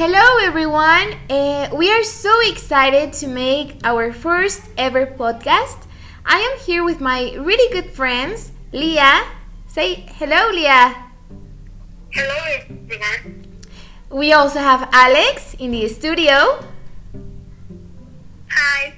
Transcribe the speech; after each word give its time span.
Hello, 0.00 0.38
everyone. 0.40 1.12
Uh, 1.28 1.68
we 1.74 1.92
are 1.92 2.02
so 2.02 2.32
excited 2.48 3.12
to 3.20 3.26
make 3.26 3.76
our 3.84 4.14
first 4.14 4.62
ever 4.78 5.04
podcast. 5.04 5.76
I 6.24 6.38
am 6.38 6.58
here 6.60 6.82
with 6.82 7.02
my 7.02 7.34
really 7.36 7.70
good 7.70 7.90
friends, 7.90 8.50
Leah. 8.72 9.26
Say 9.66 10.06
hello, 10.16 10.48
Leah. 10.52 10.96
Hello, 12.14 12.34
everyone. 12.48 13.44
We 14.08 14.32
also 14.32 14.60
have 14.60 14.88
Alex 14.90 15.54
in 15.58 15.72
the 15.72 15.86
studio. 15.88 16.64
Hi. 18.48 18.94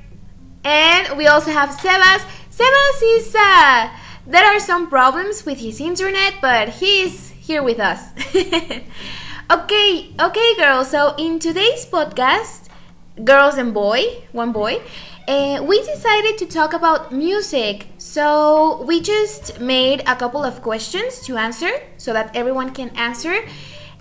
And 0.62 1.19
we 1.19 1.27
also 1.27 1.50
have 1.50 1.71
Sebas. 1.71 2.25
Sebas 2.48 3.03
is, 3.03 3.34
uh, 3.34 3.91
there 4.25 4.46
are 4.46 4.61
some 4.61 4.89
problems 4.89 5.45
with 5.45 5.59
his 5.59 5.80
internet, 5.80 6.34
but 6.41 6.69
he's 6.78 7.30
here 7.30 7.64
with 7.64 7.80
us. 7.80 8.05
okay, 9.51 10.14
okay, 10.19 10.56
girls. 10.56 10.91
So 10.91 11.14
in 11.16 11.38
today's 11.38 11.87
podcast, 11.87 12.69
girls 13.24 13.56
and 13.56 13.74
boy, 13.74 14.24
one 14.33 14.52
boy, 14.52 14.80
uh, 15.28 15.62
we 15.66 15.78
decided 15.83 16.38
to 16.38 16.46
talk 16.46 16.73
about 16.73 17.12
music. 17.12 17.86
So 17.98 18.83
we 18.83 19.00
just 19.00 19.60
made 19.60 20.00
a 20.06 20.16
couple 20.16 20.42
of 20.42 20.62
questions 20.62 21.20
to 21.27 21.36
answer 21.36 21.70
so 21.97 22.12
that 22.12 22.34
everyone 22.34 22.73
can 22.73 22.91
answer. 22.97 23.45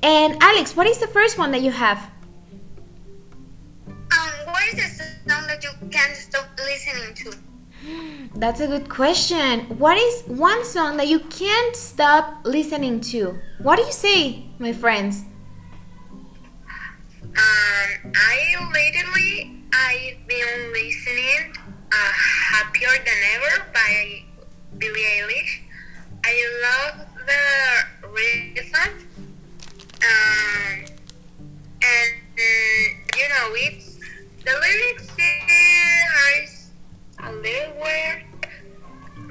And 0.03 0.37
Alex, 0.41 0.75
what 0.75 0.87
is 0.87 0.97
the 0.97 1.07
first 1.07 1.37
one 1.37 1.51
that 1.51 1.61
you 1.61 1.71
have? 1.71 2.09
Um, 3.87 4.31
what 4.45 4.63
is 4.73 4.97
the 4.97 5.29
song 5.29 5.47
that 5.47 5.63
you 5.63 5.71
can't 5.89 6.15
stop 6.15 6.47
listening 6.57 7.13
to? 7.15 7.37
That's 8.35 8.59
a 8.59 8.67
good 8.67 8.89
question. 8.89 9.61
What 9.77 9.97
is 9.97 10.23
one 10.27 10.65
song 10.65 10.97
that 10.97 11.07
you 11.07 11.19
can't 11.19 11.75
stop 11.75 12.45
listening 12.45 13.01
to? 13.11 13.39
What 13.61 13.77
do 13.77 13.83
you 13.83 13.91
say, 13.91 14.45
my 14.59 14.73
friends? 14.73 15.25
Um, 17.31 18.11
I 18.13 18.69
lately 18.73 19.63
I've 19.73 20.27
been 20.27 20.73
listening 20.73 21.55
uh, 21.91 22.11
"Happier 22.51 22.91
Than 23.05 23.19
Ever" 23.35 23.65
by 23.73 24.23
Billie 24.77 25.07
Eilish. 25.15 25.61
I 26.25 26.35
love 26.67 27.07
the 27.25 28.07
rhythm, 28.09 29.07
um, 30.03 30.85
and 31.81 32.11
you 33.15 33.27
know 33.29 33.47
it's 33.55 33.95
the 34.43 34.51
lyrics 34.51 35.07
are 37.19 37.29
a 37.29 37.33
little 37.33 37.73
weird 37.81 38.25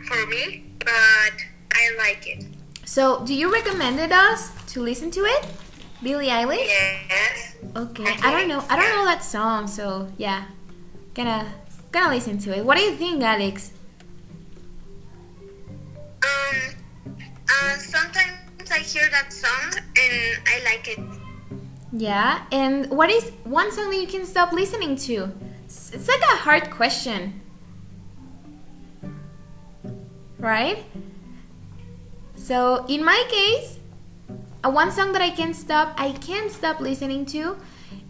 for 0.06 0.26
me, 0.26 0.72
but 0.78 1.36
I 1.72 1.94
like 1.98 2.26
it. 2.26 2.46
So, 2.86 3.24
do 3.24 3.34
you 3.34 3.52
recommended 3.52 4.10
us 4.10 4.50
to 4.72 4.80
listen 4.80 5.10
to 5.12 5.20
it? 5.20 5.59
Billie 6.02 6.28
Eilish? 6.28 6.66
Yes. 6.66 7.56
Okay. 7.76 8.16
I 8.22 8.30
don't 8.30 8.48
know. 8.48 8.64
I 8.68 8.76
don't 8.76 8.88
know 8.96 9.04
that 9.04 9.22
song, 9.22 9.66
so 9.66 10.08
yeah. 10.16 10.44
Gonna 11.14 11.46
gonna 11.92 12.14
listen 12.14 12.38
to 12.38 12.56
it. 12.56 12.64
What 12.64 12.78
do 12.78 12.82
you 12.82 12.96
think, 12.96 13.22
Alex? 13.22 13.72
Um, 16.22 16.74
uh, 17.48 17.74
sometimes 17.76 18.70
I 18.70 18.78
hear 18.78 19.08
that 19.10 19.32
song 19.32 19.74
and 19.74 20.38
I 20.46 20.62
like 20.64 20.88
it. 20.88 21.00
Yeah. 21.92 22.46
And 22.50 22.88
what 22.90 23.10
is 23.10 23.30
one 23.44 23.70
song 23.72 23.90
that 23.90 24.00
you 24.00 24.06
can 24.06 24.24
stop 24.24 24.52
listening 24.52 24.96
to? 25.10 25.30
It's 25.64 25.92
it's 25.92 26.08
like 26.08 26.22
a 26.22 26.36
hard 26.36 26.70
question. 26.70 27.40
Right? 30.38 30.84
So, 32.36 32.86
in 32.88 33.04
my 33.04 33.22
case, 33.28 33.79
one 34.68 34.92
song 34.92 35.12
that 35.12 35.22
I 35.22 35.30
can't 35.30 35.56
stop, 35.56 35.94
I 35.96 36.12
can't 36.12 36.52
stop 36.52 36.80
listening 36.80 37.24
to, 37.26 37.56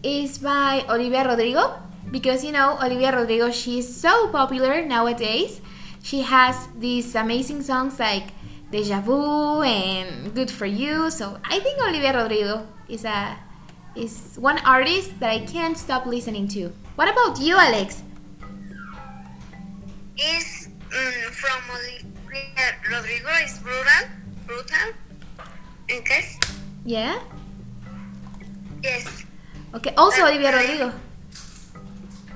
is 0.03 0.37
by 0.39 0.83
Olivia 0.89 1.25
Rodrigo 1.25 1.79
because 2.11 2.43
you 2.43 2.51
know 2.51 2.77
Olivia 2.83 3.15
Rodrigo, 3.15 3.51
she's 3.51 3.87
so 3.87 4.27
popular 4.29 4.83
nowadays. 4.83 5.61
She 6.03 6.21
has 6.21 6.67
these 6.77 7.15
amazing 7.15 7.61
songs 7.61 7.99
like 7.99 8.33
Deja 8.71 8.99
Vu 8.99 9.61
and 9.61 10.33
Good 10.33 10.51
for 10.51 10.65
You. 10.65 11.09
So 11.09 11.37
I 11.43 11.59
think 11.59 11.79
Olivia 11.79 12.11
Rodrigo 12.11 12.67
is 12.89 13.05
a 13.05 13.37
is 13.95 14.35
one 14.39 14.57
artist 14.65 15.19
that 15.19 15.29
I 15.29 15.39
can't 15.45 15.77
stop 15.77 16.05
listening 16.05 16.47
to. 16.49 16.73
What 16.95 17.07
about 17.07 17.39
you, 17.39 17.55
Alex? 17.55 18.03
Is 20.17 20.67
mm, 20.89 21.29
from 21.31 21.61
Olivia 21.71 22.75
Rodrigo 22.89 23.29
is 23.43 23.59
brutal, 23.59 24.03
brutal. 24.47 25.10
Okay. 25.91 26.23
Yeah. 26.85 27.19
Yes. 28.83 29.25
Okay. 29.73 29.93
Also 29.97 30.23
Uh, 30.23 30.29
Olivia 30.29 30.51
Rodrigo. 30.55 30.91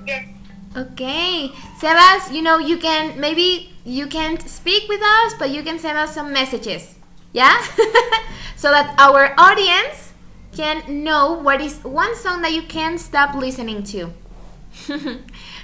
Yes. 0.05 0.35
Okay, 0.75 1.55
Sebas, 1.79 2.35
you 2.35 2.41
know 2.41 2.59
you 2.59 2.75
can 2.75 3.17
maybe 3.17 3.71
you 3.85 4.07
can't 4.07 4.43
speak 4.43 4.89
with 4.89 4.99
us, 5.01 5.33
but 5.39 5.49
you 5.49 5.63
can 5.63 5.79
send 5.79 5.97
us 5.97 6.13
some 6.13 6.33
messages, 6.33 6.95
yeah, 7.31 7.63
so 8.59 8.71
that 8.75 8.91
our 8.99 9.31
audience 9.39 10.11
can 10.51 10.83
know 11.03 11.31
what 11.31 11.61
is 11.61 11.79
one 11.87 12.13
song 12.13 12.41
that 12.41 12.51
you 12.51 12.61
can't 12.61 12.99
stop 12.99 13.35
listening 13.35 13.83
to. 13.95 14.11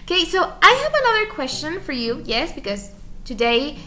okay, 0.08 0.23
so 0.23 0.47
I 0.63 0.72
have 0.79 0.94
another 0.96 1.28
question 1.35 1.81
for 1.81 1.91
you. 1.91 2.23
Yes, 2.23 2.53
because 2.56 2.91
today 3.25 3.79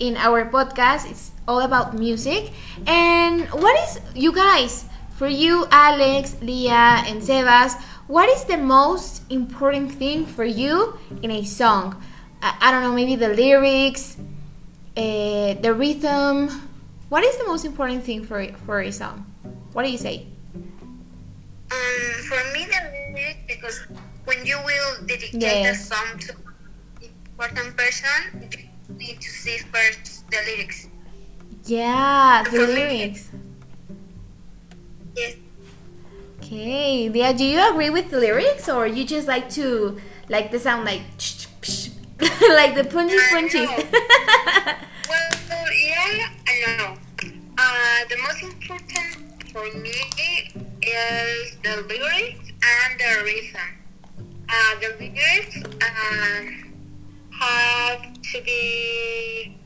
in 0.00 0.16
our 0.16 0.44
podcast 0.48 1.08
it's 1.10 1.30
all 1.46 1.60
about 1.60 1.94
music. 1.94 2.50
And 2.86 3.46
what 3.52 3.76
is 3.84 4.00
you 4.14 4.32
guys 4.32 4.86
for 5.14 5.28
you, 5.28 5.66
Alex, 5.70 6.36
Leah, 6.40 7.04
and 7.06 7.20
Sebas? 7.22 7.76
What 8.08 8.28
is 8.28 8.44
the 8.44 8.56
most 8.56 9.22
important 9.30 9.92
thing 9.92 10.26
for 10.26 10.44
you 10.44 10.98
in 11.22 11.30
a 11.30 11.44
song? 11.44 12.02
I, 12.42 12.56
I 12.60 12.70
don't 12.72 12.82
know, 12.82 12.92
maybe 12.94 13.14
the 13.14 13.28
lyrics, 13.28 14.16
uh, 14.96 15.54
the 15.60 15.74
rhythm. 15.76 16.48
What 17.08 17.22
is 17.22 17.36
the 17.36 17.44
most 17.46 17.64
important 17.64 18.02
thing 18.04 18.24
for 18.24 18.42
for 18.66 18.80
a 18.80 18.90
song? 18.90 19.26
What 19.72 19.84
do 19.84 19.90
you 19.90 19.98
say? 19.98 20.26
Um, 21.70 22.24
for 22.26 22.40
me, 22.52 22.66
the 22.66 22.80
lyrics 22.90 23.38
because 23.46 23.78
when 24.24 24.44
you 24.46 24.58
will 24.64 25.06
dedicate 25.06 25.42
Yes. 25.42 25.86
a 25.90 25.94
song 25.94 26.18
to 26.26 26.32
an 27.02 27.10
important 27.30 27.76
person, 27.76 28.48
need 28.98 29.20
to 29.20 29.30
see 29.30 29.58
first 29.72 30.24
the 30.30 30.38
lyrics. 30.46 30.88
Yeah, 31.64 32.44
the 32.50 32.66
lyrics. 32.66 33.30
Yes. 35.16 35.36
Okay, 36.38 37.08
Leah, 37.08 37.34
do 37.34 37.44
you 37.44 37.60
agree 37.70 37.90
with 37.90 38.10
the 38.10 38.18
lyrics, 38.18 38.68
or 38.68 38.86
you 38.86 39.04
just 39.04 39.28
like 39.28 39.48
to 39.50 40.00
like 40.28 40.50
the 40.50 40.58
sound 40.58 40.84
like 40.84 41.02
like 42.50 42.74
the 42.74 42.84
punches 42.84 43.20
I 43.20 43.30
punches? 43.30 43.70
Well, 45.08 45.72
yeah, 45.72 46.28
I 46.46 46.76
know. 46.78 46.96
Uh, 47.58 47.98
the 48.08 48.16
most 48.22 48.42
important 48.42 49.50
for 49.52 49.64
me 49.78 49.94
is 50.82 51.56
the 51.62 51.82
lyrics 51.88 52.52
and 52.62 53.00
the 53.00 53.22
rhythm. 53.24 53.70
Uh, 54.48 54.80
the 54.80 54.88
lyrics 54.98 55.56
uh, 55.82 56.40
have 57.38 58.09
to 58.32 58.40
be 58.42 59.56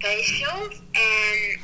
special 0.00 0.68
and 0.94 1.58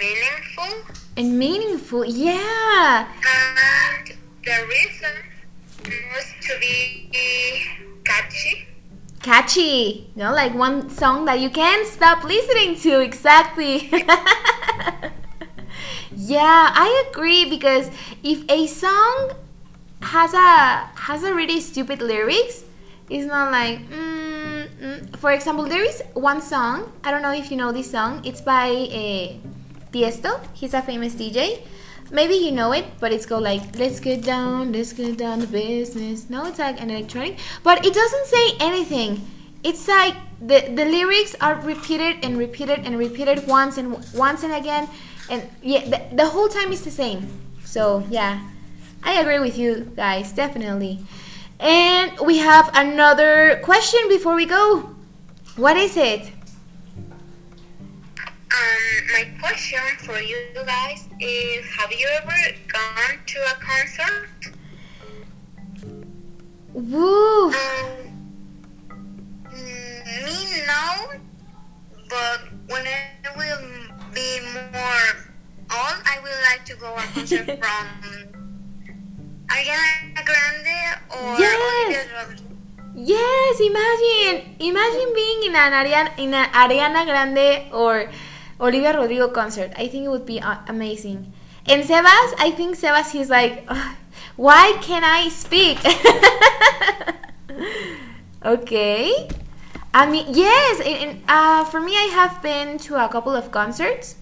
meaningful, 0.00 0.94
and 1.16 1.38
meaningful, 1.38 2.04
yeah. 2.04 3.06
and 3.06 4.16
the 4.44 4.66
reason 4.66 5.14
must 6.12 6.42
to 6.42 6.58
be 6.58 7.08
catchy. 8.04 8.66
Catchy, 9.22 10.10
you 10.16 10.22
know, 10.24 10.32
like 10.32 10.52
one 10.54 10.90
song 10.90 11.26
that 11.26 11.38
you 11.38 11.48
can't 11.48 11.86
stop 11.86 12.24
listening 12.24 12.74
to. 12.80 12.98
Exactly. 13.00 13.88
yeah, 16.16 16.72
I 16.74 17.04
agree 17.08 17.48
because 17.48 17.88
if 18.24 18.42
a 18.50 18.66
song 18.66 19.34
has 20.00 20.34
a 20.34 20.90
has 20.98 21.22
a 21.22 21.32
really 21.32 21.60
stupid 21.60 22.02
lyrics, 22.02 22.64
it's 23.08 23.26
not 23.26 23.52
like. 23.52 23.88
Mm. 23.88 24.31
For 25.18 25.30
example, 25.30 25.64
there 25.66 25.84
is 25.84 26.02
one 26.14 26.42
song. 26.42 26.92
I 27.04 27.10
don't 27.12 27.22
know 27.22 27.32
if 27.32 27.50
you 27.50 27.56
know 27.56 27.70
this 27.70 27.90
song. 27.90 28.20
It's 28.24 28.40
by 28.40 28.68
uh, 28.68 29.26
Tiesto. 29.92 30.40
He's 30.54 30.74
a 30.74 30.82
famous 30.82 31.14
DJ. 31.14 31.60
Maybe 32.10 32.34
you 32.34 32.50
know 32.50 32.72
it, 32.72 32.84
but 32.98 33.12
it's 33.12 33.24
called 33.24 33.44
like 33.44 33.62
"Let's 33.78 34.00
get 34.00 34.22
down, 34.22 34.72
let's 34.72 34.92
get 34.92 35.16
down 35.16 35.40
to 35.40 35.46
business." 35.46 36.28
No, 36.28 36.46
it's 36.46 36.58
like 36.58 36.80
an 36.80 36.90
electronic, 36.90 37.38
but 37.62 37.86
it 37.86 37.94
doesn't 37.94 38.26
say 38.26 38.56
anything. 38.58 39.22
It's 39.62 39.86
like 39.86 40.16
the 40.40 40.60
the 40.74 40.84
lyrics 40.84 41.36
are 41.40 41.54
repeated 41.62 42.18
and 42.22 42.36
repeated 42.36 42.80
and 42.84 42.98
repeated 42.98 43.46
once 43.46 43.78
and 43.78 43.96
once 44.12 44.42
and 44.42 44.52
again, 44.52 44.88
and 45.30 45.48
yeah, 45.62 45.86
the, 45.88 46.16
the 46.16 46.26
whole 46.28 46.48
time 46.48 46.72
is 46.72 46.82
the 46.82 46.90
same. 46.90 47.30
So 47.64 48.04
yeah, 48.10 48.40
I 49.02 49.20
agree 49.20 49.38
with 49.38 49.56
you 49.56 49.92
guys, 49.96 50.32
definitely. 50.32 50.98
And 51.62 52.18
we 52.18 52.38
have 52.38 52.70
another 52.74 53.60
question 53.62 54.00
before 54.08 54.34
we 54.34 54.46
go. 54.46 54.96
What 55.54 55.76
is 55.76 55.96
it? 55.96 56.32
Um, 58.18 59.06
my 59.12 59.28
question 59.38 59.78
for 59.98 60.18
you 60.18 60.38
guys 60.66 61.08
is: 61.20 61.64
Have 61.78 61.92
you 61.92 62.08
ever 62.20 62.34
gone 62.66 63.18
to 63.26 63.38
a 63.38 63.54
concert? 63.62 64.28
Woo! 66.72 67.50
Um, 67.50 67.54
me 69.52 70.62
no, 70.66 71.12
but 72.08 72.40
when 72.66 72.84
I 72.88 73.12
will 73.36 73.62
be 74.12 74.40
more 74.52 75.14
old, 75.70 76.02
I 76.10 76.18
would 76.22 76.32
like 76.50 76.64
to 76.64 76.74
go 76.74 76.92
a 76.92 77.02
concert 77.14 77.46
from 77.62 78.41
Ariana 79.52 80.20
Grande 80.24 80.80
or 81.12 81.36
Yes. 81.36 81.56
Olivia 81.60 82.04
Rodrigo. 82.16 82.48
Yes, 82.94 83.54
imagine, 83.60 84.56
imagine 84.60 85.10
being 85.14 85.40
in 85.48 85.54
an 85.56 85.72
Ariana, 85.72 86.10
in 86.18 86.34
an 86.34 86.48
Ariana 86.52 87.04
Grande 87.04 87.72
or 87.72 88.08
Olivia 88.60 88.92
Rodrigo 88.96 89.28
concert. 89.28 89.72
I 89.76 89.88
think 89.88 90.04
it 90.04 90.08
would 90.08 90.26
be 90.26 90.38
amazing. 90.68 91.32
And 91.66 91.84
Sebas, 91.84 92.30
I 92.38 92.52
think 92.56 92.76
Sebas, 92.76 93.10
he's 93.12 93.30
like, 93.30 93.64
"Ugh, 93.68 93.96
why 94.36 94.76
can't 94.80 95.04
I 95.04 95.28
speak? 95.28 95.78
okay. 98.44 99.28
I 99.94 100.08
mean, 100.10 100.26
yes. 100.32 100.80
And, 100.80 100.96
and, 101.04 101.12
uh, 101.28 101.64
for 101.64 101.80
me, 101.80 101.92
I 101.92 102.08
have 102.12 102.40
been 102.42 102.78
to 102.88 102.96
a 102.96 103.08
couple 103.08 103.32
of 103.36 103.50
concerts. 103.52 104.16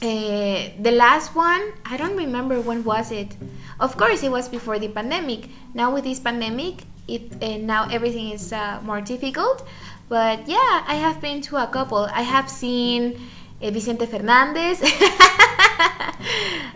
Uh, 0.00 0.70
the 0.78 0.92
last 0.94 1.34
one, 1.34 1.72
I 1.84 1.96
don't 1.96 2.16
remember 2.16 2.60
when 2.60 2.84
was 2.84 3.10
it. 3.10 3.34
Of 3.80 3.96
course, 3.96 4.22
it 4.22 4.30
was 4.30 4.48
before 4.48 4.78
the 4.78 4.88
pandemic. 4.88 5.48
Now 5.74 5.92
with 5.92 6.04
this 6.04 6.20
pandemic, 6.20 6.84
it 7.08 7.34
uh, 7.42 7.58
now 7.58 7.88
everything 7.90 8.30
is 8.30 8.52
uh, 8.52 8.78
more 8.84 9.00
difficult. 9.00 9.66
But 10.08 10.46
yeah, 10.46 10.84
I 10.86 10.94
have 11.02 11.20
been 11.20 11.40
to 11.50 11.56
a 11.56 11.66
couple. 11.66 12.06
I 12.14 12.22
have 12.22 12.48
seen 12.48 13.18
uh, 13.60 13.70
Vicente 13.70 14.06
Fernandez. 14.06 14.78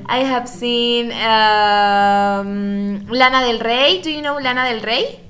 I 0.06 0.18
have 0.26 0.48
seen 0.48 1.12
um, 1.12 3.06
Lana 3.06 3.46
del 3.46 3.60
Rey. 3.60 4.00
Do 4.02 4.10
you 4.10 4.20
know 4.20 4.34
Lana 4.38 4.66
del 4.68 4.82
Rey? 4.82 5.20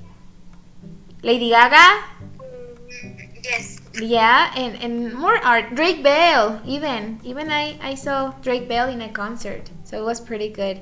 Lady 1.21 1.49
Gaga. 1.49 2.03
Mm, 2.41 3.43
Yes. 3.43 3.72
Yeah, 3.95 4.51
and, 4.55 4.75
and 4.81 5.13
more 5.13 5.37
art. 5.37 5.75
Drake 5.75 6.01
Bell, 6.01 6.61
even 6.65 7.19
even 7.23 7.51
I, 7.51 7.77
I 7.81 7.93
saw 7.95 8.31
Drake 8.41 8.67
Bell 8.67 8.89
in 8.89 9.01
a 9.01 9.09
concert, 9.09 9.69
so 9.83 9.97
it 9.97 10.03
was 10.03 10.19
pretty 10.19 10.49
good. 10.49 10.81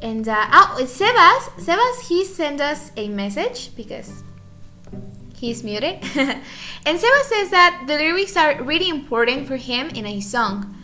And 0.00 0.26
uh, 0.28 0.46
oh, 0.52 0.76
Sebas, 0.80 1.64
Sebas, 1.64 2.08
he 2.08 2.24
sent 2.24 2.60
us 2.60 2.92
a 2.96 3.08
message 3.08 3.74
because 3.76 4.22
he's 5.36 5.62
muted. 5.62 5.94
and 6.86 6.98
Sebas 6.98 7.24
says 7.24 7.50
that 7.50 7.84
the 7.86 7.94
lyrics 7.94 8.36
are 8.36 8.62
really 8.62 8.88
important 8.88 9.46
for 9.46 9.56
him 9.56 9.88
in 9.90 10.06
a 10.06 10.20
song 10.20 10.74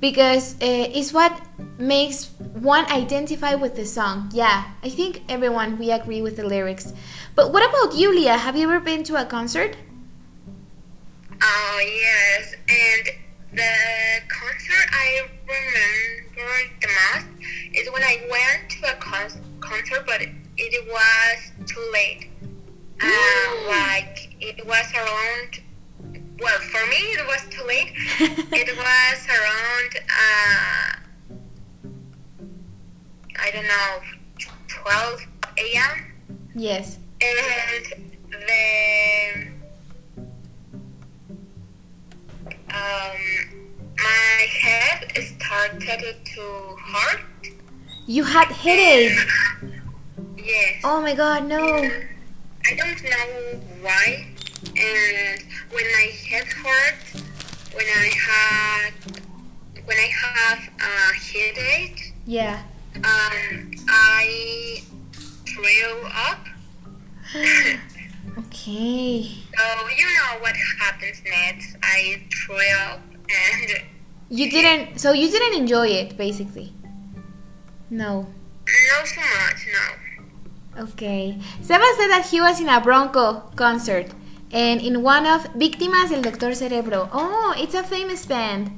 because 0.00 0.54
uh, 0.54 0.92
it's 0.92 1.12
what 1.12 1.40
makes 1.78 2.30
one 2.54 2.84
identify 2.92 3.54
with 3.54 3.76
the 3.76 3.86
song. 3.86 4.30
Yeah, 4.34 4.64
I 4.82 4.88
think 4.88 5.22
everyone 5.28 5.78
we 5.78 5.90
agree 5.90 6.20
with 6.20 6.36
the 6.36 6.44
lyrics. 6.44 6.92
But 7.34 7.52
what 7.52 7.68
about 7.68 7.96
you, 7.98 8.10
Leah? 8.14 8.36
Have 8.36 8.56
you 8.56 8.64
ever 8.64 8.80
been 8.80 9.04
to 9.04 9.16
a 9.16 9.24
concert? 9.24 9.76
Oh 11.42 11.80
yes, 11.84 12.54
and 12.68 13.08
the 13.52 13.72
concert 14.28 14.88
I 14.92 15.22
remember 15.46 16.74
the 16.80 16.88
most 16.88 17.26
is 17.74 17.90
when 17.92 18.02
I 18.02 18.26
went 18.30 18.70
to 18.70 18.92
a 18.92 18.96
con- 19.00 19.58
concert, 19.60 20.04
but 20.06 20.20
it, 20.22 20.30
it 20.56 20.86
was 20.88 21.66
too 21.66 21.90
late. 21.92 22.28
Uh, 23.00 23.68
like 23.68 24.34
it 24.40 24.66
was 24.66 24.86
around. 24.94 25.60
Well, 26.40 26.58
for 26.60 26.86
me, 26.88 26.96
it 26.96 27.26
was 27.26 27.42
too 27.50 27.64
late. 27.66 27.92
it 28.52 28.76
was 28.76 29.26
around. 29.28 29.98
Uh, 30.10 30.94
I 33.40 33.50
don't 33.52 33.66
know, 33.66 34.00
12 34.68 35.20
a.m. 35.58 36.12
Yes. 36.54 36.98
and 37.20 38.02
the 38.30 39.47
um 42.78 43.20
my 43.96 44.46
head 44.62 44.98
started 45.34 46.14
to 46.34 46.44
hurt. 46.92 47.20
You 48.06 48.24
had 48.24 48.48
headache. 48.48 49.18
Yes. 50.36 50.80
Oh 50.84 51.00
my 51.00 51.14
god, 51.14 51.46
no. 51.48 51.64
I 52.70 52.74
don't 52.80 53.02
know 53.02 53.60
why. 53.82 54.26
And 54.76 55.42
when 55.74 55.86
my 55.98 56.06
head 56.28 56.46
hurt, 56.46 56.98
when 57.74 57.86
I 57.86 58.08
had 58.28 58.92
when 59.84 59.96
I 59.96 60.10
have 60.24 60.60
a 60.80 60.94
headache, 61.30 62.12
Yeah. 62.26 62.62
um, 62.96 63.72
I 63.88 64.82
threw 65.46 65.94
up. 66.28 66.42
Okay. 68.68 69.22
So 69.56 69.88
you 69.96 70.04
know 70.04 70.40
what 70.40 70.54
happens 70.78 71.22
next. 71.24 71.76
I 71.82 72.20
threw 72.30 72.60
up 72.84 73.00
and 73.14 73.84
You 74.28 74.50
didn't 74.56 74.98
so 74.98 75.12
you 75.12 75.30
didn't 75.30 75.58
enjoy 75.58 75.88
it 75.88 76.18
basically. 76.18 76.74
No. 77.88 78.26
not 78.68 79.06
so 79.06 79.20
much, 79.20 79.66
no. 79.72 80.82
Okay. 80.84 81.38
Seba 81.62 81.84
said 81.96 82.08
that 82.08 82.28
he 82.30 82.40
was 82.40 82.60
in 82.60 82.68
a 82.68 82.80
Bronco 82.80 83.50
concert 83.56 84.12
and 84.52 84.82
in 84.82 85.02
one 85.02 85.24
of 85.24 85.44
Víctimas 85.54 86.10
del 86.10 86.20
Doctor 86.20 86.54
Cerebro. 86.54 87.08
Oh, 87.10 87.54
it's 87.56 87.74
a 87.74 87.82
famous 87.82 88.26
band. 88.26 88.70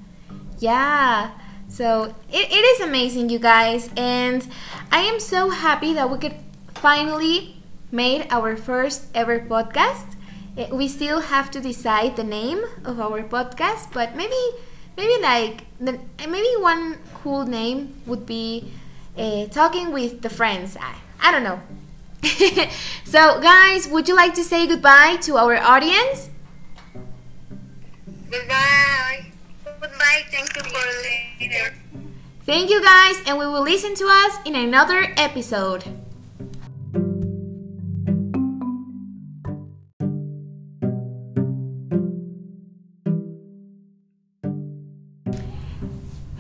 Yeah. 0.61 1.33
So 1.69 2.15
it, 2.31 2.47
it 2.51 2.65
is 2.65 2.81
amazing, 2.81 3.29
you 3.29 3.41
guys, 3.41 3.91
and 3.97 4.47
I 4.93 5.01
am 5.01 5.19
so 5.19 5.51
happy 5.51 5.95
that 5.95 6.11
we 6.11 6.19
could 6.19 6.35
finally 6.75 7.60
made 7.91 8.27
our 8.31 8.57
first 8.57 9.09
ever 9.15 9.41
podcast. 9.41 10.17
Eh, 10.57 10.69
We 10.73 10.89
still 10.89 11.21
have 11.21 11.51
to 11.53 11.61
decide 11.61 12.17
the 12.17 12.25
name 12.25 12.65
of 12.85 13.01
our 13.01 13.23
podcast, 13.23 13.93
but 13.93 14.15
maybe 14.17 14.41
maybe 14.97 15.17
like 15.23 15.65
the, 15.81 15.99
maybe 16.29 16.51
one 16.61 16.99
cool 17.15 17.47
name 17.47 17.95
would 18.07 18.27
be 18.27 18.71
uh, 19.17 19.47
talking 19.47 19.93
with 19.93 20.23
the 20.23 20.31
friends. 20.31 20.77
I, 20.81 20.95
I 21.23 21.33
don't 21.33 21.45
know. 21.45 21.61
so 23.05 23.41
guys, 23.41 23.89
would 23.89 24.09
you 24.09 24.15
like 24.17 24.35
to 24.35 24.45
say 24.45 24.67
goodbye 24.67 25.17
to 25.23 25.37
our 25.37 25.57
audience? 25.57 26.29
Goodbye. 28.31 29.33
Goodbye. 29.65 30.23
Thank 30.31 30.55
you 30.57 30.63
for 30.63 30.79
listening. 30.79 31.73
Thank 32.47 32.71
you 32.71 32.83
guys, 32.83 33.21
and 33.27 33.39
we 33.39 33.47
will 33.47 33.63
listen 33.63 33.95
to 33.95 34.07
us 34.07 34.39
in 34.45 34.55
another 34.57 35.13
episode. 35.17 35.85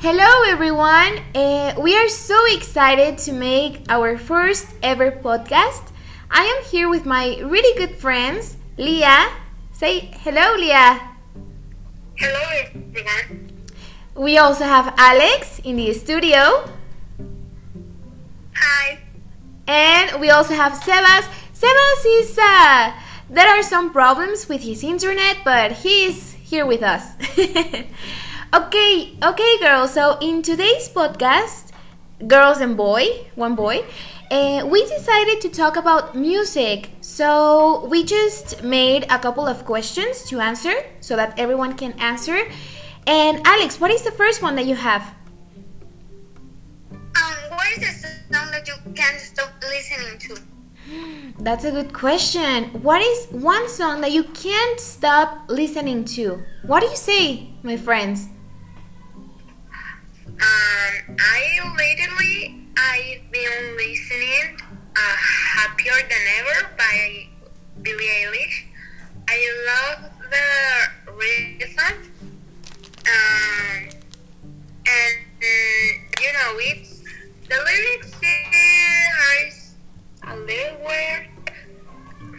Hello, 0.02 0.44
everyone. 0.48 1.20
Uh, 1.34 1.74
we 1.78 1.94
are 1.94 2.08
so 2.08 2.46
excited 2.56 3.18
to 3.18 3.32
make 3.32 3.84
our 3.90 4.16
first 4.16 4.66
ever 4.82 5.12
podcast. 5.12 5.92
I 6.30 6.44
am 6.44 6.64
here 6.64 6.88
with 6.88 7.04
my 7.04 7.38
really 7.40 7.76
good 7.76 7.96
friends, 7.96 8.56
Leah. 8.78 9.28
Say 9.72 10.08
hello, 10.24 10.56
Leah. 10.56 11.02
Hello, 12.16 12.40
everyone. 12.72 13.52
We 14.14 14.38
also 14.38 14.64
have 14.64 14.94
Alex 14.96 15.58
in 15.64 15.76
the 15.76 15.92
studio. 15.92 16.64
Hi. 18.56 19.00
And 19.68 20.18
we 20.18 20.30
also 20.30 20.54
have 20.54 20.72
Sebas. 20.80 21.28
Sebas 21.52 22.04
is, 22.06 22.38
uh, 22.38 22.94
there 23.28 23.48
are 23.48 23.62
some 23.62 23.92
problems 23.92 24.48
with 24.48 24.62
his 24.62 24.82
internet, 24.82 25.36
but 25.44 25.72
he's 25.84 26.32
here 26.32 26.64
with 26.64 26.82
us. 26.82 27.04
okay, 28.52 29.16
okay, 29.22 29.58
girls. 29.60 29.94
So 29.94 30.18
in 30.20 30.42
today's 30.42 30.88
podcast, 30.88 31.70
girls 32.26 32.60
and 32.60 32.76
boy, 32.76 33.26
one 33.34 33.54
boy, 33.54 33.84
uh, 34.30 34.66
we 34.66 34.86
decided 34.86 35.40
to 35.40 35.48
talk 35.48 35.76
about 35.76 36.14
music. 36.14 36.90
So 37.00 37.86
we 37.86 38.04
just 38.04 38.62
made 38.62 39.04
a 39.10 39.18
couple 39.18 39.46
of 39.46 39.64
questions 39.64 40.24
to 40.24 40.40
answer 40.40 40.74
so 41.00 41.16
that 41.16 41.38
everyone 41.38 41.76
can 41.76 41.92
answer. 41.98 42.38
And 43.06 43.40
Alex, 43.46 43.80
what 43.80 43.90
is 43.90 44.02
the 44.02 44.12
first 44.12 44.42
one 44.42 44.54
that 44.56 44.66
you 44.66 44.76
have? 44.76 45.14
Um, 46.92 47.34
what 47.50 47.66
is 47.76 48.02
the 48.02 48.34
song 48.34 48.50
that 48.50 48.68
you 48.68 48.74
can't 48.94 49.20
stop 49.20 49.50
listening 49.62 50.18
to? 50.18 50.38
That's 51.42 51.64
a 51.64 51.70
good 51.70 51.92
question. 51.92 52.64
What 52.82 53.00
is 53.02 53.26
one 53.32 53.68
song 53.68 54.00
that 54.02 54.12
you 54.12 54.24
can't 54.24 54.78
stop 54.78 55.48
listening 55.48 56.04
to? 56.16 56.42
What 56.66 56.80
do 56.80 56.86
you 56.86 56.96
say, 56.96 57.50
my 57.62 57.76
friends? 57.76 58.28
I 61.18 61.74
lately 61.78 62.66
I've 62.76 63.32
been 63.32 63.76
listening 63.76 64.60
uh, 64.96 65.16
"Happier 65.56 65.98
Than 66.08 66.24
Ever" 66.38 66.68
by 66.76 67.26
Billie 67.82 68.06
Eilish. 68.20 68.64
I 69.28 69.38
love 69.70 70.10
the 70.30 71.12
rhythm, 71.12 71.96
um, 73.06 73.88
and 74.86 75.16
you 76.20 76.32
know 76.32 76.50
it's 76.58 77.02
the 77.48 77.58
lyrics 77.66 78.12
are 80.22 80.34
a 80.34 80.36
little 80.36 80.78
weird 80.86 81.28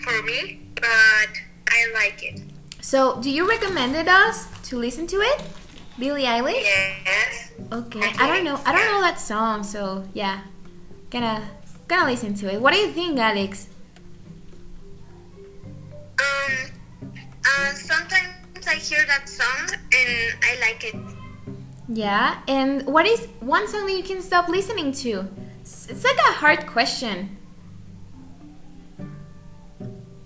for 0.02 0.24
me, 0.24 0.62
but 0.76 1.32
I 1.70 1.92
like 1.94 2.24
it. 2.24 2.42
So, 2.82 3.22
do 3.22 3.30
you 3.30 3.48
recommend 3.48 3.96
it 3.96 4.08
us 4.08 4.48
to 4.70 4.78
listen 4.78 5.08
to 5.08 5.18
it? 5.18 5.61
Billie 6.02 6.24
Eilish? 6.24 6.64
Yes. 6.64 7.52
Okay. 7.72 8.02
I 8.18 8.26
don't 8.26 8.44
know. 8.44 8.60
I 8.66 8.72
don't 8.74 8.92
know 8.92 9.02
that 9.02 9.20
song, 9.20 9.64
so 9.64 10.04
yeah. 10.16 10.42
Gonna 11.12 11.48
gonna 11.88 12.10
listen 12.10 12.34
to 12.42 12.52
it. 12.52 12.60
What 12.60 12.74
do 12.74 12.80
you 12.80 12.90
think, 12.92 13.20
Alex? 13.20 13.68
Um, 16.18 16.54
uh, 17.46 17.70
sometimes 17.74 18.66
I 18.68 18.74
hear 18.82 19.06
that 19.06 19.30
song 19.30 19.78
and 19.94 20.34
I 20.42 20.58
like 20.60 20.84
it. 20.84 20.96
Yeah. 21.88 22.42
And 22.48 22.88
what 22.88 23.06
is 23.06 23.28
one 23.40 23.68
song 23.68 23.86
that 23.86 23.94
you 23.94 24.04
can 24.04 24.24
stop 24.24 24.50
listening 24.50 24.94
to? 25.06 25.28
It's 25.62 26.04
like 26.04 26.18
a 26.18 26.34
hard 26.34 26.66
question. 26.66 27.38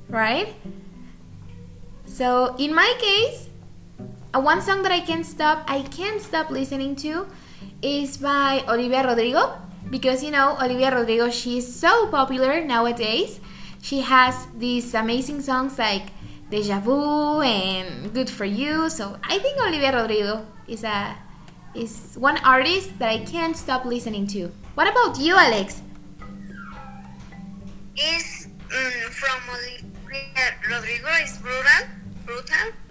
Right? 0.07 0.55
So, 2.05 2.55
in 2.57 2.73
my 2.73 2.93
case, 2.97 3.49
uh, 4.35 4.39
one 4.39 4.61
song 4.61 4.83
that 4.83 4.91
I 4.91 4.99
can't 4.99 5.25
stop 5.25 5.63
I 5.67 5.81
can't 5.81 6.21
stop 6.21 6.49
listening 6.49 6.95
to 6.97 7.27
is 7.81 8.17
by 8.17 8.63
Olivia 8.67 9.07
Rodrigo 9.07 9.57
because 9.89 10.23
you 10.23 10.31
know 10.31 10.57
Olivia 10.61 10.93
Rodrigo 10.93 11.29
she's 11.29 11.63
so 11.63 12.07
popular 12.07 12.63
nowadays. 12.63 13.39
She 13.81 14.01
has 14.01 14.47
these 14.57 14.93
amazing 14.93 15.41
songs 15.41 15.77
like 15.77 16.09
Deja 16.49 16.79
Vu 16.79 17.41
and 17.41 18.13
Good 18.13 18.29
for 18.29 18.45
You. 18.45 18.89
So 18.89 19.17
I 19.23 19.37
think 19.39 19.61
Olivia 19.61 19.95
Rodrigo 19.95 20.45
is 20.67 20.83
a 20.83 21.15
is 21.73 22.15
one 22.17 22.37
artist 22.39 22.97
that 22.99 23.09
I 23.09 23.19
can't 23.19 23.55
stop 23.55 23.85
listening 23.85 24.27
to. 24.27 24.51
What 24.75 24.89
about 24.89 25.19
you, 25.19 25.35
Alex? 25.35 25.81
Is 27.95 28.47
um, 28.73 29.11
from 29.11 29.39
Olivia 29.53 30.45
Rodrigo 30.67 31.09
is 31.23 31.37
brutal, 31.37 31.87
brutal. 32.25 32.84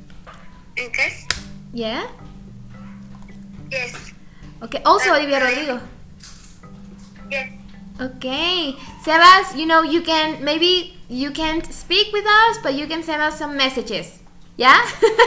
In 0.77 0.91
case, 0.91 1.27
Yeah. 1.73 2.07
yes, 3.71 4.13
Okay. 4.63 4.81
Also 4.85 5.11
Uh, 5.13 5.17
Olivia 5.17 5.41
Rodrigo. 5.41 5.81
yes. 7.31 7.51
Okay, 8.01 8.75
Sebas, 9.05 9.55
you 9.57 9.67
know 9.67 9.83
you 9.83 10.03
can 10.03 10.43
maybe 10.43 10.99
you 11.09 11.31
can't 11.31 11.63
speak 11.73 12.13
with 12.13 12.27
us, 12.27 12.59
but 12.63 12.75
you 12.75 12.87
can 12.89 13.03
send 13.05 13.23
us 13.23 13.39
some 13.39 13.57
messages, 13.57 14.19
yeah, 14.57 14.83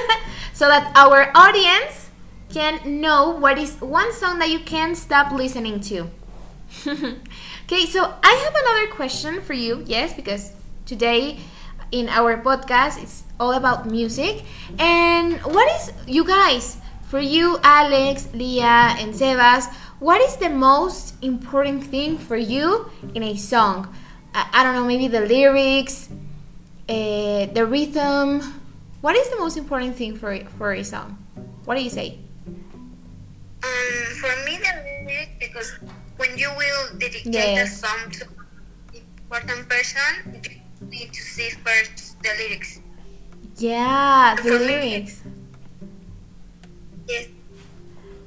so 0.53 0.67
that 0.67 0.91
our 0.95 1.31
audience 1.33 2.09
can 2.51 2.99
know 2.99 3.29
what 3.31 3.57
is 3.57 3.79
one 3.79 4.11
song 4.11 4.39
that 4.39 4.49
you 4.49 4.59
can't 4.59 4.97
stop 4.97 5.31
listening 5.31 5.79
to. 5.79 6.09
okay, 7.63 7.85
so 7.87 8.03
I 8.23 8.33
have 8.43 8.55
another 8.55 8.91
question 8.91 9.39
for 9.41 9.53
you. 9.53 9.83
Yes, 9.87 10.11
because 10.13 10.51
today 10.85 11.39
in 11.91 12.09
our 12.09 12.37
podcast 12.41 13.01
it's 13.01 13.23
all 13.39 13.53
about 13.53 13.85
music. 13.85 14.43
And 14.79 15.39
what 15.43 15.67
is 15.79 15.91
you 16.07 16.23
guys 16.25 16.77
for 17.07 17.19
you, 17.19 17.57
Alex, 17.63 18.27
Leah, 18.33 18.95
and 18.99 19.13
Sebas? 19.13 19.71
What 19.99 20.21
is 20.21 20.35
the 20.37 20.49
most 20.49 21.15
important 21.23 21.83
thing 21.83 22.17
for 22.17 22.37
you 22.37 22.89
in 23.15 23.23
a 23.23 23.35
song? 23.35 23.93
I, 24.33 24.47
I 24.53 24.63
don't 24.63 24.75
know, 24.75 24.85
maybe 24.85 25.07
the 25.07 25.21
lyrics, 25.21 26.09
uh, 26.89 27.45
the 27.53 27.65
rhythm. 27.65 28.41
What 29.01 29.15
is 29.15 29.29
the 29.29 29.37
most 29.37 29.57
important 29.57 29.95
thing 29.95 30.15
for 30.17 30.37
for 30.57 30.73
a 30.73 30.83
song? 30.83 31.17
What 31.65 31.77
do 31.77 31.83
you 31.83 31.89
say? 31.89 32.17
Um, 33.63 34.15
for 34.21 34.33
me, 34.45 34.57
the 34.57 34.73
lyrics 34.83 35.31
because 35.39 35.69
when 36.17 36.37
you 36.37 36.49
will 36.57 36.97
dedicate 36.99 37.33
Yes. 37.33 37.81
a 37.81 37.87
song 37.87 38.11
to 38.11 38.23
an 38.93 39.01
important 39.17 39.69
person, 39.69 40.41
need 40.89 41.13
to 41.13 41.21
see 41.21 41.49
first 41.63 42.21
the 42.23 42.29
lyrics. 42.37 42.79
Yeah, 43.57 44.35
the 44.43 44.51
lyrics. 44.59 45.21
Yes. 47.07 47.27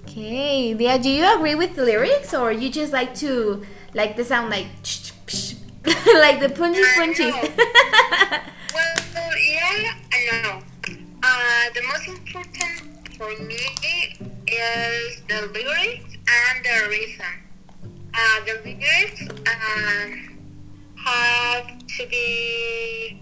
Okay, 0.05 0.75
yeah. 0.75 0.99
Do 0.99 1.09
you 1.09 1.25
agree 1.37 1.55
with 1.55 1.76
the 1.76 1.85
lyrics, 1.85 2.35
or 2.35 2.50
you 2.52 2.69
just 2.71 2.93
like 2.93 3.14
to 3.17 3.62
like 3.95 4.17
the 4.17 4.25
sound 4.25 4.50
like 4.50 4.67
like 6.14 6.40
the 6.40 6.50
punches 6.55 6.87
Uh, 6.87 6.95
punches? 6.97 7.35
Well, 8.73 9.37
yeah, 9.38 9.95
I 10.12 10.19
know. 10.43 10.62
Uh, 11.23 11.64
the 11.75 11.83
most 11.83 12.09
important 12.09 13.14
for 13.17 13.29
me 13.43 13.61
is 14.47 15.23
the 15.29 15.47
lyrics 15.52 16.17
and 16.26 16.64
the 16.64 16.88
rhythm. 16.88 17.35
Uh, 18.14 18.45
the 18.47 18.55
lyrics 18.64 19.23
uh, 19.47 20.07
have 21.05 21.67
to 21.97 22.07
be 22.07 23.21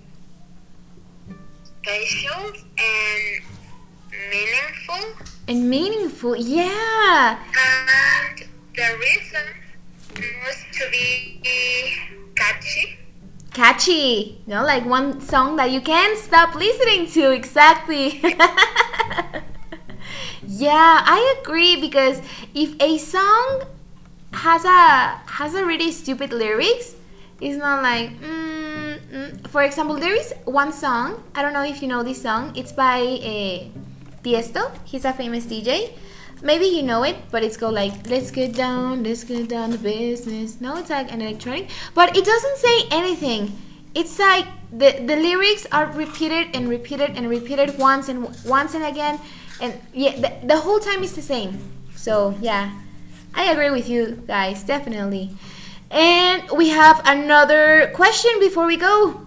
special 1.82 2.52
and 2.78 3.42
meaningful, 4.30 5.24
and 5.48 5.70
meaningful, 5.70 6.36
yeah. 6.36 7.38
and 7.38 8.48
the 8.74 8.98
rhythm 8.98 9.48
must 10.44 10.72
to 10.72 10.90
be 10.90 11.40
catchy. 12.36 12.98
Catchy, 13.54 14.38
you 14.46 14.54
know, 14.54 14.62
like 14.62 14.84
one 14.84 15.20
song 15.20 15.56
that 15.56 15.70
you 15.70 15.80
can't 15.80 16.18
stop 16.18 16.54
listening 16.54 17.06
to. 17.08 17.32
Exactly. 17.32 18.20
yeah, 20.46 21.02
I 21.04 21.34
agree 21.40 21.80
because 21.80 22.20
if 22.54 22.74
a 22.80 22.98
song 22.98 23.62
has 24.32 24.64
a 24.64 25.20
has 25.26 25.54
a 25.54 25.64
really 25.64 25.90
stupid 25.90 26.32
lyrics, 26.32 26.94
it's 27.40 27.56
not 27.56 27.82
like. 27.82 28.10
Mm, 28.20 28.57
mm. 29.12 29.48
For 29.48 29.62
example, 29.62 29.96
there 29.96 30.14
is 30.14 30.34
one 30.44 30.72
song. 30.72 31.22
I 31.34 31.42
don't 31.42 31.52
know 31.52 31.64
if 31.64 31.82
you 31.82 31.88
know 31.88 32.02
this 32.02 32.22
song. 32.22 32.52
It's 32.56 32.72
by 32.72 33.00
uh, 33.00 33.64
Tiesto. 34.22 34.70
He's 34.84 35.04
a 35.04 35.12
famous 35.12 35.46
DJ. 35.46 35.92
Maybe 36.42 36.66
you 36.66 36.82
know 36.82 37.02
it, 37.02 37.16
but 37.30 37.42
it's 37.42 37.56
called 37.56 37.74
like 37.74 37.92
"Let's 38.08 38.30
get 38.30 38.54
down, 38.54 39.02
let's 39.02 39.24
get 39.24 39.48
down 39.48 39.72
to 39.72 39.78
business." 39.78 40.60
No, 40.60 40.76
it's 40.76 40.90
like 40.90 41.10
an 41.10 41.20
electronic, 41.20 41.68
but 41.94 42.16
it 42.16 42.24
doesn't 42.24 42.58
say 42.58 42.76
anything. 42.92 43.52
It's 43.94 44.18
like 44.18 44.46
the 44.70 45.02
the 45.02 45.16
lyrics 45.16 45.66
are 45.72 45.90
repeated 45.92 46.54
and 46.54 46.68
repeated 46.68 47.16
and 47.16 47.28
repeated 47.28 47.76
once 47.78 48.08
and 48.08 48.28
once 48.46 48.74
and 48.74 48.84
again, 48.84 49.18
and 49.60 49.74
yeah, 49.92 50.14
the, 50.14 50.46
the 50.46 50.58
whole 50.58 50.78
time 50.78 51.02
is 51.02 51.14
the 51.14 51.22
same. 51.22 51.58
So 51.96 52.38
yeah, 52.40 52.70
I 53.34 53.50
agree 53.50 53.70
with 53.70 53.88
you 53.88 54.22
guys, 54.26 54.62
definitely. 54.62 55.34
And 55.90 56.50
we 56.50 56.68
have 56.68 57.00
another 57.06 57.90
question 57.94 58.30
before 58.40 58.66
we 58.66 58.76
go. 58.76 59.26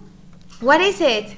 What 0.60 0.80
is 0.80 1.02
it? 1.02 1.36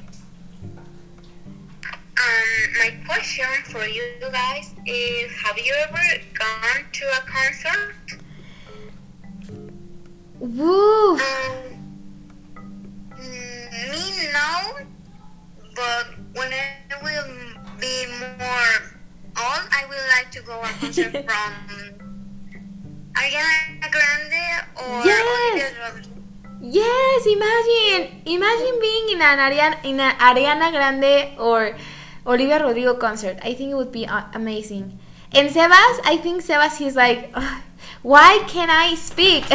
Um, 1.86 2.74
my 2.78 2.94
question 3.06 3.46
for 3.64 3.86
you 3.86 4.04
guys 4.20 4.74
is: 4.86 5.32
Have 5.32 5.58
you 5.58 5.74
ever 5.88 6.02
gone 6.34 6.86
to 6.92 7.06
a 7.06 7.22
concert? 7.26 7.96
Woo! 10.40 11.14
Um, 11.14 11.20
me 13.18 14.28
no, 14.34 14.78
but 15.74 16.08
when 16.34 16.52
I 16.54 16.76
will 17.02 17.34
be 17.80 18.06
more 18.40 18.76
old, 19.38 19.68
I 19.72 19.86
would 19.88 19.98
like 20.18 20.32
to 20.32 20.42
go 20.42 20.60
a 20.60 20.68
concert 20.80 21.12
from 21.28 22.03
Ariana 23.14 23.92
Grande 23.92 24.46
or 24.78 25.06
Yes. 25.06 25.22
Olivia 25.22 25.86
Rodrigo. 25.86 26.10
Yes, 26.64 27.26
imagine, 27.28 28.22
imagine 28.26 28.80
being 28.80 29.10
in 29.12 29.22
an 29.22 29.38
Ariana, 29.38 29.78
in 29.84 30.00
an 30.00 30.16
Ariana 30.18 30.72
Grande 30.72 31.38
or 31.40 31.76
Olivia 32.26 32.64
Rodrigo 32.64 32.96
concert. 32.96 33.38
I 33.44 33.54
think 33.54 33.72
it 33.72 33.76
would 33.76 33.92
be 33.92 34.06
amazing. 34.34 34.98
And 35.34 35.50
Sebas, 35.50 36.00
I 36.06 36.18
think 36.24 36.42
Sebas, 36.42 36.78
he's 36.78 36.96
like, 36.96 37.32
"Ugh, 37.34 37.62
why 38.02 38.44
can't 38.48 38.72
I 38.72 38.96
speak? 38.96 39.44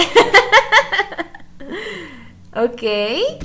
okay. 2.57 3.39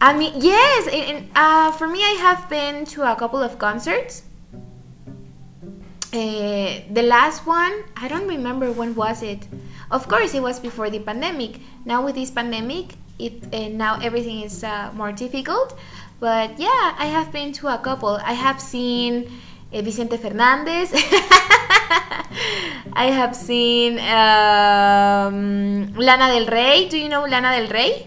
I 0.00 0.16
mean, 0.16 0.32
yes. 0.36 0.86
And, 0.86 1.04
and, 1.04 1.28
uh, 1.34 1.72
for 1.72 1.88
me, 1.88 2.00
I 2.00 2.16
have 2.20 2.48
been 2.48 2.84
to 2.96 3.10
a 3.10 3.16
couple 3.16 3.42
of 3.42 3.58
concerts. 3.58 4.22
Uh, 6.14 6.78
the 6.94 7.02
last 7.02 7.42
one, 7.44 7.82
I 7.96 8.06
don't 8.06 8.28
remember 8.28 8.70
when 8.70 8.94
was 8.94 9.20
it. 9.22 9.48
Of 9.90 10.06
course, 10.06 10.32
it 10.34 10.42
was 10.42 10.60
before 10.60 10.88
the 10.88 11.00
pandemic. 11.00 11.58
Now 11.84 12.04
with 12.06 12.14
this 12.14 12.30
pandemic, 12.30 12.94
it 13.18 13.42
uh, 13.52 13.68
now 13.74 13.98
everything 13.98 14.42
is 14.46 14.62
uh, 14.62 14.92
more 14.94 15.10
difficult. 15.10 15.74
But 16.20 16.54
yeah, 16.58 16.94
I 16.98 17.06
have 17.10 17.32
been 17.32 17.50
to 17.58 17.66
a 17.66 17.78
couple. 17.78 18.14
I 18.22 18.32
have 18.32 18.60
seen 18.60 19.26
uh, 19.74 19.82
Vicente 19.82 20.16
Fernandez. 20.16 20.94
I 22.94 23.10
have 23.10 23.34
seen 23.34 23.98
um, 23.98 25.92
Lana 25.98 26.30
Del 26.30 26.46
Rey. 26.46 26.86
Do 26.88 26.96
you 26.96 27.08
know 27.08 27.26
Lana 27.26 27.58
Del 27.58 27.68
Rey? 27.74 28.06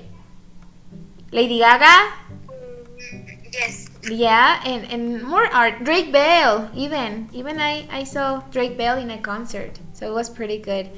Lady 1.32 1.60
Gaga. 1.60 2.24
Mm, 2.48 3.52
Yes. 3.52 3.87
Yeah, 4.10 4.62
and, 4.66 4.86
and 4.86 5.24
more 5.24 5.46
art. 5.54 5.84
Drake 5.84 6.12
Bell, 6.12 6.70
even 6.74 7.30
even 7.34 7.60
I, 7.60 7.86
I 7.92 8.04
saw 8.04 8.40
Drake 8.52 8.78
Bell 8.78 8.98
in 8.98 9.12
a 9.12 9.18
concert, 9.18 9.80
so 9.94 10.08
it 10.10 10.14
was 10.14 10.30
pretty 10.30 10.60
good. 10.60 10.90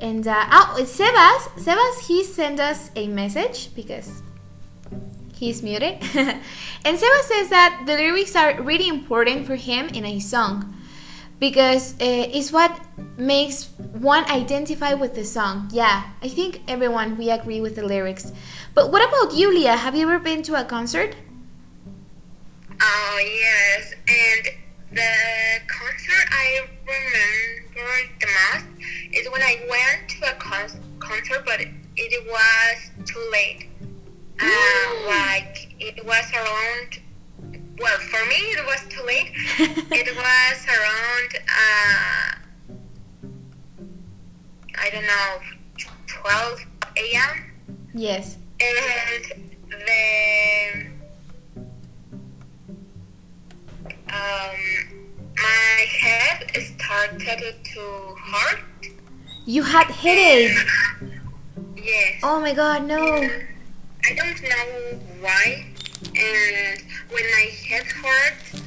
And 0.00 0.26
uh, 0.26 0.44
oh, 0.50 0.76
Sebas, 0.80 1.64
Sebas, 1.64 2.06
he 2.06 2.24
sent 2.24 2.60
us 2.60 2.90
a 2.96 3.06
message 3.06 3.74
because 3.74 4.22
He's 5.42 5.60
muted. 5.60 5.94
and 6.14 6.98
Sebas 6.98 7.22
says 7.26 7.48
that 7.50 7.82
the 7.84 7.96
lyrics 7.96 8.36
are 8.36 8.62
really 8.62 8.86
important 8.86 9.44
for 9.44 9.56
him 9.56 9.88
in 9.88 10.04
a 10.04 10.20
song 10.20 10.72
because 11.40 11.94
uh, 11.94 12.30
it's 12.30 12.52
what 12.52 12.70
makes 13.16 13.70
one 13.98 14.22
identify 14.30 14.94
with 14.94 15.16
the 15.16 15.24
song. 15.24 15.68
Yeah, 15.72 16.04
I 16.22 16.28
think 16.28 16.62
everyone 16.68 17.18
we 17.18 17.30
agree 17.30 17.60
with 17.60 17.74
the 17.74 17.82
lyrics. 17.84 18.30
But 18.72 18.92
what 18.92 19.02
about 19.02 19.36
you, 19.36 19.52
Leah? 19.52 19.74
Have 19.74 19.96
you 19.96 20.02
ever 20.08 20.20
been 20.20 20.44
to 20.44 20.60
a 20.60 20.64
concert? 20.64 21.16
Oh 22.84 23.20
yes, 23.24 23.94
and 24.08 24.48
the 24.90 25.12
concert 25.68 26.26
I 26.30 26.66
remember 26.84 28.10
the 28.20 28.26
most 28.26 29.16
is 29.16 29.30
when 29.30 29.42
I 29.42 29.64
went 29.70 30.08
to 30.10 30.30
a 30.30 30.34
con- 30.38 30.98
concert, 30.98 31.44
but 31.44 31.60
it, 31.60 32.26
was 32.26 33.06
too 33.06 33.28
late. 33.30 33.68
Uh, 34.40 35.06
like 35.06 35.74
it 35.78 36.04
was 36.04 36.24
around 36.34 36.98
well, 37.78 37.98
for 37.98 38.24
me 38.26 38.36
it 38.36 38.64
was 38.66 38.80
too 38.88 39.02
late. 39.04 39.30
it 39.90 40.16
was 40.16 40.66
around, 40.66 41.30
uh, 41.48 42.34
I 44.78 44.90
don't 44.90 45.06
know, 45.06 45.40
12 46.06 46.66
a.m. 46.96 47.52
Yes. 47.94 48.38
And 48.60 49.44
the 49.70 50.91
um, 54.22 54.58
my 55.36 55.84
head 56.00 56.50
started 56.76 57.54
to 57.74 58.14
hurt. 58.30 58.60
You 59.46 59.62
had 59.62 59.86
headache. 59.86 60.56
Yes. 61.76 62.20
Oh 62.22 62.38
my 62.40 62.54
god, 62.54 62.86
no. 62.86 63.04
I 64.04 64.14
don't 64.14 64.42
know 64.42 65.00
why. 65.20 65.66
And 66.14 66.82
when 67.10 67.24
my 67.36 67.46
head 67.68 67.84
hurt, 67.84 68.62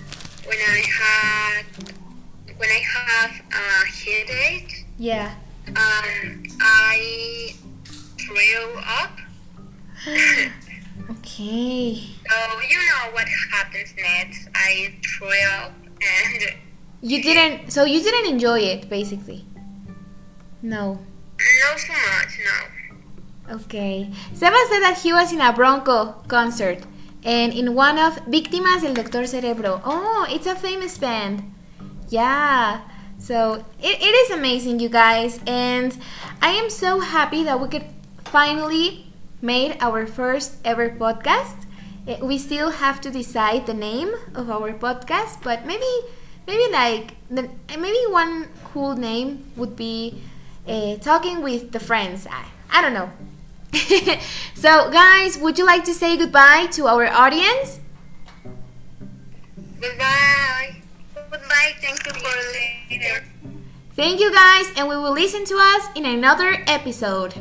when 0.45 0.57
I 0.57 0.83
had, 0.99 1.63
when 2.57 2.69
I 2.69 2.81
have 2.95 3.31
a 3.51 3.87
headache, 3.87 4.85
Yeah. 4.97 5.33
um, 5.69 6.43
I 6.59 7.55
threw 8.19 8.67
up. 8.99 9.19
Okay. 11.35 11.95
So 12.29 12.37
you 12.61 12.79
know 12.79 13.11
what 13.11 13.27
happens 13.51 13.93
next. 13.97 14.47
I 14.55 14.95
threw 15.03 15.27
up 15.59 15.73
and 15.83 16.55
You 17.01 17.21
didn't 17.21 17.71
so 17.71 17.83
you 17.83 18.01
didn't 18.01 18.31
enjoy 18.31 18.59
it 18.59 18.89
basically. 18.89 19.45
No. 20.61 20.93
not 20.95 21.79
so 21.79 21.91
much, 21.91 22.39
no. 22.47 23.55
Okay. 23.55 24.09
Seba 24.33 24.55
said 24.69 24.79
that 24.79 24.99
he 25.03 25.11
was 25.11 25.33
in 25.33 25.41
a 25.41 25.51
Bronco 25.51 26.23
concert 26.29 26.79
and 27.23 27.53
in 27.53 27.75
one 27.75 27.99
of 27.99 28.15
Víctimas 28.27 28.81
del 28.81 28.93
Doctor 28.93 29.27
Cerebro. 29.27 29.81
Oh, 29.83 30.25
it's 30.29 30.47
a 30.47 30.55
famous 30.55 30.97
band. 30.97 31.43
Yeah. 32.07 32.79
So 33.19 33.65
it, 33.81 34.01
it 34.01 34.15
is 34.23 34.31
amazing, 34.31 34.79
you 34.79 34.87
guys. 34.87 35.41
And 35.45 35.95
I 36.41 36.51
am 36.51 36.69
so 36.69 37.01
happy 37.01 37.43
that 37.43 37.59
we 37.59 37.67
could 37.67 37.85
finally 38.23 39.04
made 39.41 39.77
our 39.81 40.05
first 40.07 40.57
ever 40.65 40.89
podcast. 40.89 41.65
Eh, 42.07 42.19
We 42.21 42.37
still 42.37 42.71
have 42.71 43.01
to 43.01 43.09
decide 43.11 43.65
the 43.65 43.73
name 43.73 44.13
of 44.33 44.49
our 44.49 44.73
podcast, 44.73 45.41
but 45.43 45.65
maybe 45.65 45.89
maybe 46.47 46.71
like 46.71 47.15
the, 47.29 47.49
maybe 47.77 47.99
one 48.09 48.47
cool 48.63 48.95
name 48.95 49.45
would 49.55 49.75
be 49.75 50.21
uh, 50.67 50.95
talking 50.97 51.41
with 51.41 51.71
the 51.71 51.79
friends. 51.79 52.27
I, 52.29 52.45
I 52.69 52.81
don't 52.81 52.93
know. 52.93 53.09
so, 54.55 54.89
guys, 54.91 55.37
would 55.37 55.57
you 55.57 55.65
like 55.65 55.83
to 55.85 55.93
say 55.93 56.15
goodbye 56.17 56.67
to 56.73 56.87
our 56.87 57.07
audience? 57.07 57.79
Goodbye. 59.81 60.81
Goodbye. 61.15 61.73
Thank 61.81 62.05
you 62.05 62.13
for 62.13 62.29
listening. 62.29 63.21
Thank 63.95 64.19
you, 64.19 64.31
guys, 64.31 64.67
and 64.75 64.87
we 64.89 64.97
will 64.97 65.13
listen 65.13 65.45
to 65.45 65.55
us 65.57 65.87
in 65.95 66.05
another 66.05 66.63
episode. 66.67 67.33